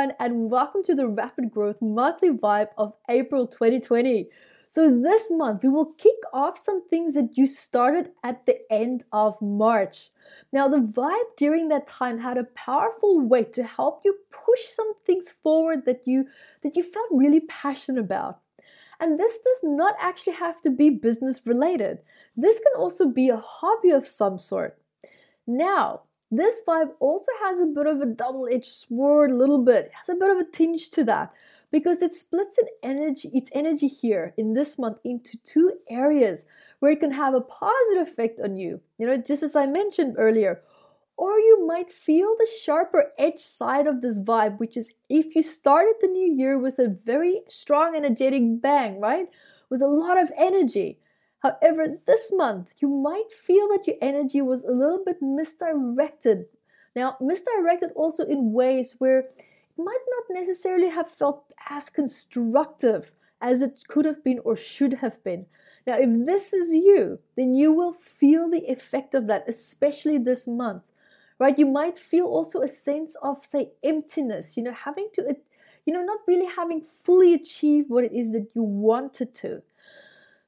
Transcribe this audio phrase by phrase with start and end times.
[0.00, 4.30] everyone, and welcome to the Rapid Growth Monthly Vibe of April 2020.
[4.66, 9.04] So, this month we will kick off some things that you started at the end
[9.12, 10.08] of March.
[10.54, 14.94] Now, the vibe during that time had a powerful weight to help you push some
[15.04, 16.24] things forward that you
[16.62, 18.38] that you felt really passionate about.
[19.00, 21.98] And this does not actually have to be business related.
[22.34, 24.78] This can also be a hobby of some sort.
[25.46, 29.86] Now, this vibe also has a bit of a double-edged sword, a little bit.
[29.86, 31.32] It has a bit of a tinge to that
[31.72, 36.44] because it splits its energy, its energy here in this month into two areas
[36.78, 38.80] where it can have a positive effect on you.
[38.98, 40.62] You know, just as I mentioned earlier.
[41.16, 45.42] Or you might feel the sharper edge side of this vibe, which is if you
[45.42, 49.28] started the new year with a very strong, energetic bang, right?
[49.68, 50.98] With a lot of energy.
[51.40, 56.46] However, this month you might feel that your energy was a little bit misdirected.
[56.94, 59.42] Now, misdirected also in ways where it
[59.78, 65.22] might not necessarily have felt as constructive as it could have been or should have
[65.24, 65.46] been.
[65.86, 70.46] Now, if this is you, then you will feel the effect of that, especially this
[70.46, 70.82] month,
[71.38, 71.58] right?
[71.58, 75.36] You might feel also a sense of, say, emptiness, you know, having to,
[75.86, 79.62] you know, not really having fully achieved what it is that you wanted to.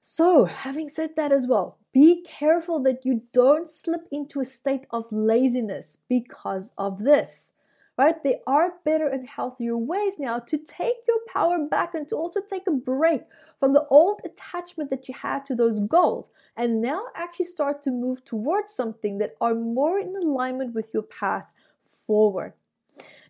[0.04, 4.84] So, having said that as well, be careful that you don't slip into a state
[4.90, 7.52] of laziness because of this.
[7.96, 8.20] Right?
[8.20, 12.40] There are better and healthier ways now to take your power back and to also
[12.40, 13.22] take a break
[13.60, 17.92] from the old attachment that you had to those goals and now actually start to
[17.92, 21.46] move towards something that are more in alignment with your path
[22.06, 22.54] forward.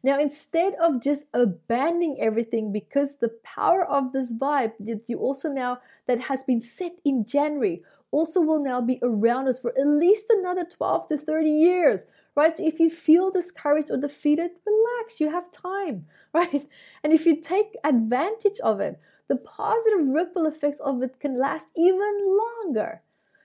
[0.04, 5.48] Now, instead of just abandoning everything because the power of this vibe that you also
[5.48, 9.86] now that has been set in January also will now be around us for at
[9.86, 12.56] least another 12 to 30 years, right?
[12.56, 16.68] So if you feel discouraged or defeated, relax, you have time, right?
[17.04, 21.70] And if you take advantage of it, the positive ripple effects of it can last
[21.76, 23.02] even longer.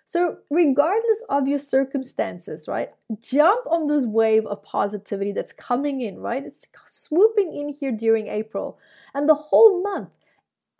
[0.08, 6.20] So, regardless of your circumstances, right, jump on this wave of positivity that's coming in,
[6.20, 6.46] right?
[6.46, 8.80] It's swooping in here during April.
[9.14, 10.12] And the whole month,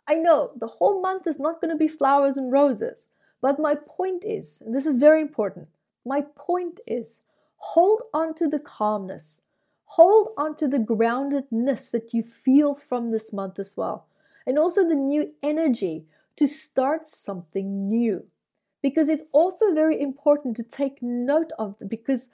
[0.08, 3.08] I know the whole month is not going to be flowers and roses.
[3.42, 5.68] But my point is, and this is very important,
[6.06, 7.20] my point is
[7.58, 9.42] hold on to the calmness,
[9.84, 14.06] hold on to the groundedness that you feel from this month as well,
[14.46, 16.06] and also the new energy
[16.36, 18.24] to start something new
[18.82, 22.30] because it's also very important to take note of because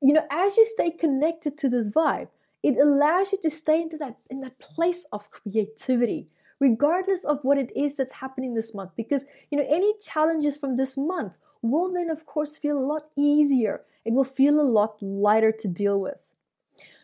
[0.00, 2.28] you know as you stay connected to this vibe
[2.62, 6.28] it allows you to stay into that in that place of creativity
[6.60, 8.92] regardless of what it is that's happening this month.
[8.96, 13.06] Because you know any challenges from this month will then of course feel a lot
[13.16, 13.82] easier.
[14.04, 16.18] It will feel a lot lighter to deal with.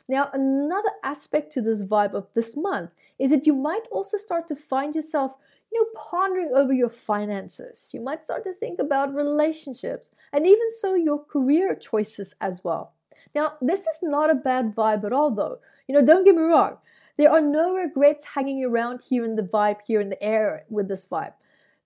[0.08, 4.46] Now another aspect to this vibe of this month is that you might also start
[4.48, 5.32] to find yourself
[5.72, 7.88] you know, pondering over your finances.
[7.92, 12.92] You might start to think about relationships and even so your career choices as well.
[13.34, 15.58] Now, this is not a bad vibe at all, though.
[15.86, 16.78] You know, don't get me wrong.
[17.18, 20.88] There are no regrets hanging around here in the vibe, here in the air with
[20.88, 21.32] this vibe.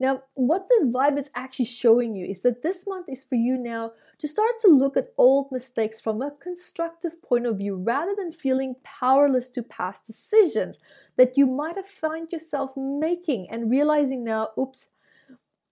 [0.01, 3.59] Now, what this vibe is actually showing you is that this month is for you
[3.59, 8.15] now to start to look at old mistakes from a constructive point of view rather
[8.17, 10.79] than feeling powerless to past decisions
[11.19, 14.89] that you might have found yourself making and realizing now, oops.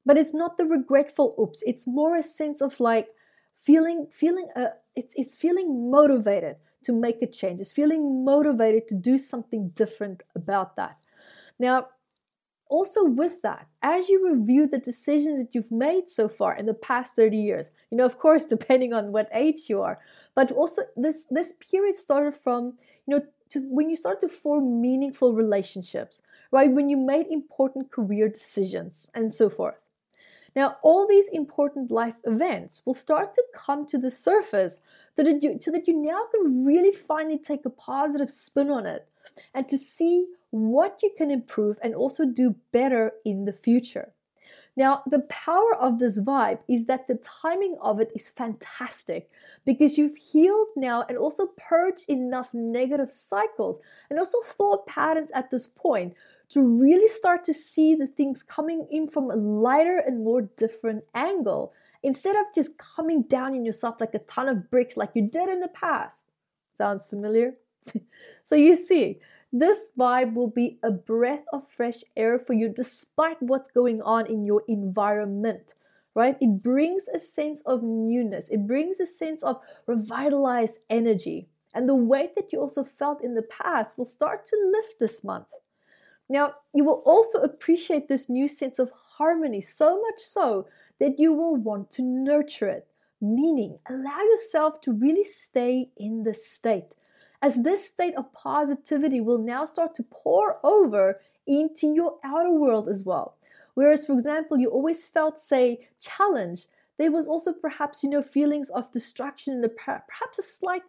[0.04, 3.08] But it's not the regretful oops, it's more a sense of like
[3.54, 7.60] feeling feeling uh, it's it's feeling motivated to make a change.
[7.60, 10.96] It's feeling motivated to do something different about that.
[11.58, 11.88] Now,
[12.68, 16.74] also with that as you review the decisions that you've made so far in the
[16.74, 19.98] past 30 years you know of course depending on what age you are
[20.34, 22.74] but also this this period started from
[23.06, 26.70] you know to when you start to form meaningful relationships right?
[26.70, 29.76] When you made important career decisions and so forth.
[30.56, 34.78] Now all these important life events will start to come to the surface
[35.14, 38.86] so that you so that you now can really finally take a positive spin on
[38.86, 39.06] it
[39.54, 44.12] and to see what you can improve and also do better in the future.
[44.78, 49.28] Now, the power of this vibe is that the timing of it is fantastic
[49.64, 55.50] because you've healed now and also purged enough negative cycles and also thought patterns at
[55.50, 56.14] this point
[56.50, 61.02] to really start to see the things coming in from a lighter and more different
[61.12, 61.72] angle
[62.04, 65.48] instead of just coming down in yourself like a ton of bricks like you did
[65.48, 66.26] in the past.
[66.72, 67.54] Sounds familiar?
[68.44, 69.18] so you see,
[69.52, 74.26] this vibe will be a breath of fresh air for you despite what's going on
[74.26, 75.74] in your environment,
[76.14, 76.36] right?
[76.40, 81.48] It brings a sense of newness, it brings a sense of revitalized energy.
[81.74, 85.22] And the weight that you also felt in the past will start to lift this
[85.22, 85.46] month.
[86.28, 90.66] Now, you will also appreciate this new sense of harmony so much so
[90.98, 92.86] that you will want to nurture it,
[93.20, 96.94] meaning allow yourself to really stay in this state,
[97.40, 102.88] as this state of positivity will now start to pour over into your outer world
[102.88, 103.36] as well.
[103.74, 106.66] Whereas, for example, you always felt, say, challenge,
[106.98, 110.82] there was also perhaps, you know, feelings of distraction and perhaps a slight,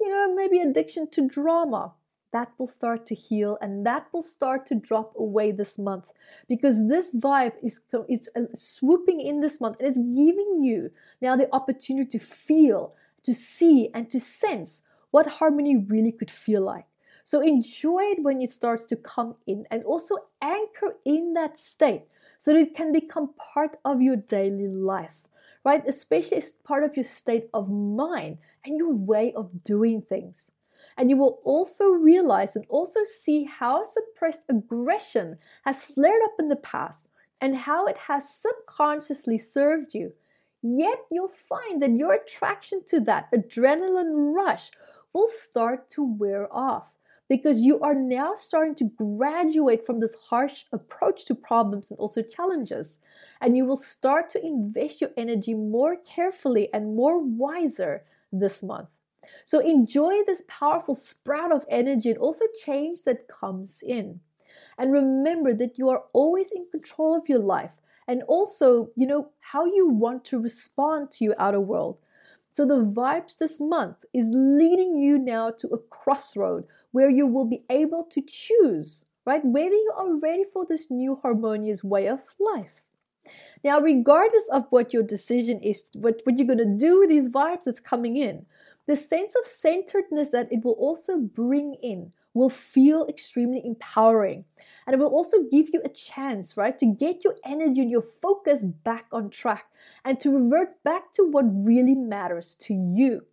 [0.00, 1.92] you know, maybe addiction to drama
[2.32, 6.12] that will start to heal and that will start to drop away this month
[6.48, 10.90] because this vibe is it's uh, swooping in this month and it's giving you
[11.20, 14.82] now the opportunity to feel to see and to sense
[15.12, 16.86] what harmony really could feel like.
[17.24, 22.02] So enjoy it when it starts to come in and also anchor in that state
[22.38, 25.22] so that it can become part of your daily life
[25.64, 25.82] right?
[25.86, 30.50] Especially as part of your state of mind and your way of doing things.
[30.96, 36.48] And you will also realize and also see how suppressed aggression has flared up in
[36.48, 37.08] the past
[37.40, 40.12] and how it has subconsciously served you.
[40.62, 44.70] Yet you'll find that your attraction to that adrenaline rush
[45.12, 46.84] will start to wear off
[47.28, 52.22] because you are now starting to graduate from this harsh approach to problems and also
[52.22, 52.98] challenges.
[53.40, 58.88] And you will start to invest your energy more carefully and more wiser this month.
[59.44, 64.20] So enjoy this powerful sprout of energy and also change that comes in.
[64.78, 67.70] And remember that you are always in control of your life
[68.08, 71.98] and also, you know, how you want to respond to your outer world.
[72.52, 77.46] So the vibes this month is leading you now to a crossroad where you will
[77.46, 79.42] be able to choose, right?
[79.42, 82.82] Whether you are ready for this new harmonious way of life.
[83.64, 87.28] Now, regardless of what your decision is, what, what you're going to do with these
[87.28, 88.44] vibes that's coming in,
[88.86, 94.44] the sense of centeredness that it will also bring in will feel extremely empowering.
[94.86, 98.02] And it will also give you a chance, right, to get your energy and your
[98.02, 99.66] focus back on track
[100.04, 103.26] and to revert back to what really matters to you.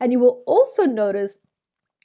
[0.00, 1.38] And you will also notice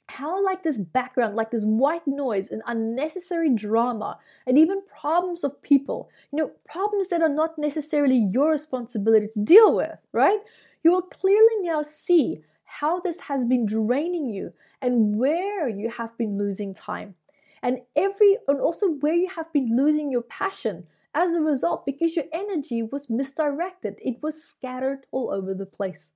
[0.08, 5.62] how, like this background, like this white noise and unnecessary drama, and even problems of
[5.62, 10.40] people, you know, problems that are not necessarily your responsibility to deal with, right?
[10.82, 12.40] You will clearly now see
[12.80, 17.14] how this has been draining you and where you have been losing time.
[17.62, 22.16] And every and also where you have been losing your passion as a result because
[22.16, 23.94] your energy was misdirected.
[24.02, 26.12] It was scattered all over the place.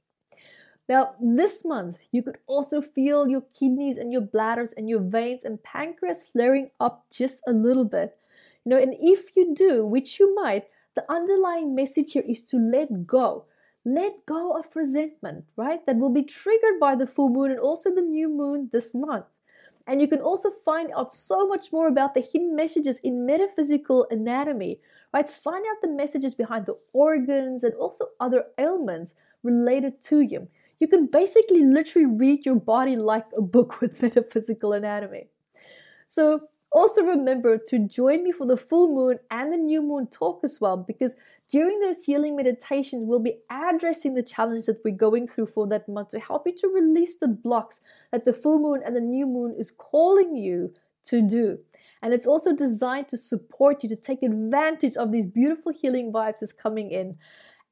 [0.89, 5.45] Now this month you could also feel your kidneys and your bladders and your veins
[5.45, 8.17] and pancreas flaring up just a little bit.
[8.65, 10.65] You know and if you do which you might
[10.97, 13.45] the underlying message here is to let go
[13.95, 15.85] let go of resentment, right?
[15.87, 19.27] That will be triggered by the full moon and also the new moon this month.
[19.87, 24.07] And you can also find out so much more about the hidden messages in metaphysical
[24.11, 24.81] anatomy,
[25.15, 25.29] right?
[25.29, 30.49] Find out the messages behind the organs and also other ailments related to you.
[30.79, 35.29] You can basically literally read your body like a book with metaphysical anatomy.
[36.07, 40.41] So, also, remember to join me for the full moon and the new moon talk
[40.45, 41.15] as well, because
[41.51, 45.89] during those healing meditations, we'll be addressing the challenge that we're going through for that
[45.89, 47.81] month to help you to release the blocks
[48.13, 51.59] that the full moon and the new moon is calling you to do.
[52.03, 56.41] And it's also designed to support you to take advantage of these beautiful healing vibes
[56.41, 57.17] that's coming in.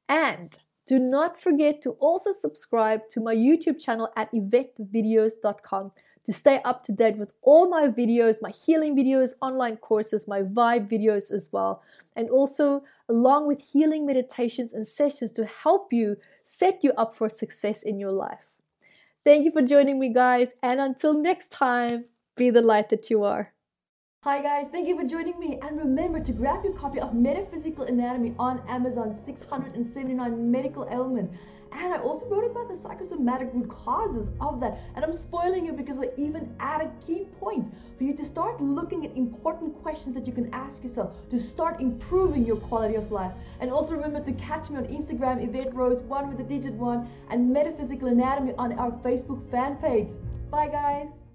[0.09, 0.57] And
[0.87, 5.91] do not forget to also subscribe to my YouTube channel at evettevideos.com
[6.27, 10.41] to stay up to date with all my videos, my healing videos, online courses, my
[10.41, 11.81] vibe videos as well,
[12.17, 17.29] and also along with healing meditations and sessions to help you set you up for
[17.29, 18.43] success in your life.
[19.23, 22.05] Thank you for joining me, guys, and until next time,
[22.35, 23.53] be the light that you are.
[24.23, 27.85] Hi guys, thank you for joining me and remember to grab your copy of Metaphysical
[27.85, 31.37] Anatomy on Amazon 679 medical ailments
[31.71, 34.79] and I also wrote about the psychosomatic root causes of that.
[34.95, 39.05] And I'm spoiling you because I even added key points for you to start looking
[39.05, 43.31] at important questions that you can ask yourself to start improving your quality of life.
[43.59, 47.07] And also remember to catch me on Instagram, Evette Rose, one with the digit one,
[47.29, 50.11] and Metaphysical Anatomy on our Facebook fan page.
[50.49, 51.26] Bye, guys.